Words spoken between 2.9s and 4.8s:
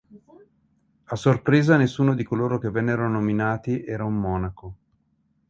nominati era un monaco.